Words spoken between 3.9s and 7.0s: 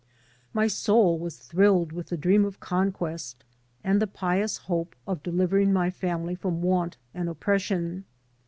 the pious hope of delivering my family from want